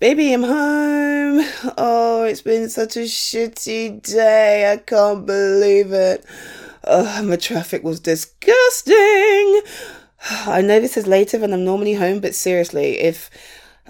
[0.00, 1.46] Baby, I'm home.
[1.78, 4.72] Oh, it's been such a shitty day.
[4.72, 6.24] I can't believe it.
[6.82, 9.62] Oh, my traffic was disgusting.
[10.46, 13.30] I know this is later than I'm normally home, but seriously, if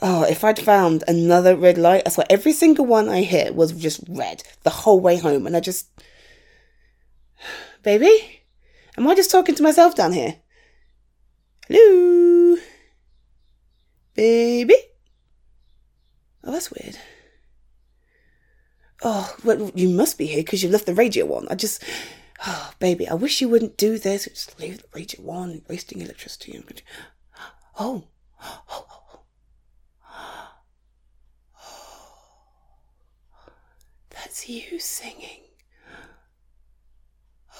[0.02, 3.72] oh, if I'd found another red light, I swear every single one I hit was
[3.72, 5.88] just red the whole way home, and I just,
[7.82, 8.42] baby,
[8.98, 10.36] am I just talking to myself down here?
[11.66, 12.56] Hello,
[14.14, 14.76] baby.
[16.54, 16.96] Oh, that's weird.
[19.02, 21.48] Oh, well, you must be here because you left the radio on.
[21.50, 21.82] I just,
[22.46, 24.26] oh, baby, I wish you wouldn't do this.
[24.26, 26.62] Just leave the radio on, wasting electricity.
[27.76, 28.04] Oh,
[28.40, 29.20] oh, oh, oh.
[34.10, 35.40] That's you singing.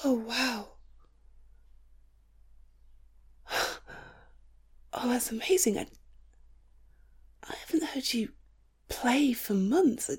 [0.05, 0.67] Oh, wow.
[4.97, 5.77] Oh, that's amazing.
[5.77, 5.87] I,
[7.43, 8.29] I haven't heard you
[9.05, 10.09] play for months.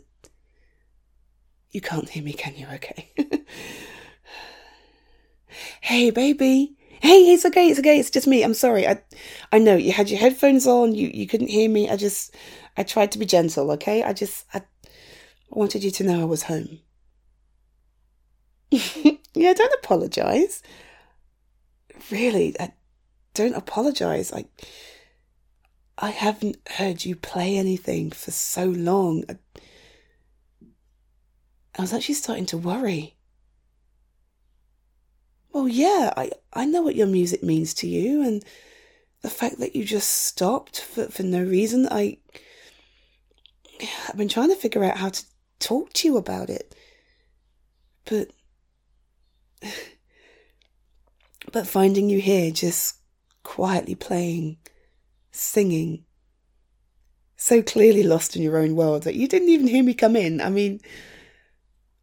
[1.73, 2.69] You can't hear me, can you?
[2.75, 3.12] Okay.
[5.81, 6.77] hey, baby.
[7.03, 7.67] Hey, it's okay.
[7.67, 7.98] It's okay.
[7.98, 8.45] It's just me.
[8.45, 8.87] I'm sorry.
[8.87, 9.03] I,
[9.51, 10.95] I know you had your headphones on.
[10.95, 11.91] You, you couldn't hear me.
[11.91, 12.37] I just,
[12.77, 13.73] I tried to be gentle.
[13.73, 14.05] Okay.
[14.05, 14.61] I just, I, I
[15.51, 16.79] wanted you to know I was home.
[18.70, 20.62] yeah, don't apologize.
[22.12, 22.73] Really, I,
[23.34, 24.33] don't apologize.
[24.33, 24.45] I
[25.98, 29.25] I haven't heard you play anything for so long.
[29.28, 29.36] I,
[31.80, 33.16] was actually starting to worry.
[35.52, 38.44] Well, yeah, I, I know what your music means to you, and
[39.22, 42.19] the fact that you just stopped for, for no reason, I.
[44.08, 45.22] I've been trying to figure out how to
[45.58, 46.74] talk to you about it.
[48.05, 48.28] But.
[51.52, 52.97] But finding you here just
[53.44, 54.56] quietly playing,
[55.37, 56.05] singing,
[57.37, 60.41] so clearly lost in your own world that you didn't even hear me come in.
[60.41, 60.81] I mean,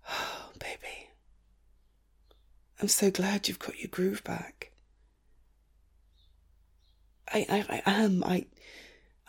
[0.09, 1.09] oh, baby,
[2.81, 4.71] I'm so glad you've got your groove back.
[7.33, 8.23] I, I, I am.
[8.23, 8.45] I,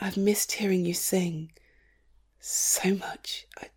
[0.01, 1.53] I've missed hearing you sing
[2.39, 3.47] so much.
[3.59, 3.71] I,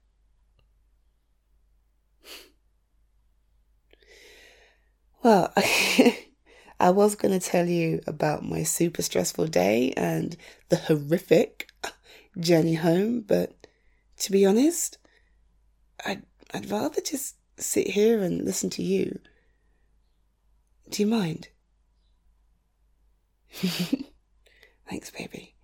[5.23, 5.53] well,
[6.79, 10.37] I was going to tell you about my super stressful day and
[10.69, 11.69] the horrific
[12.39, 13.67] journey home, but
[14.19, 14.99] to be honest,
[16.05, 16.23] I'd,
[16.53, 19.19] I'd rather just sit here and listen to you.
[20.89, 21.49] Do you mind?
[24.89, 25.56] Thanks, baby.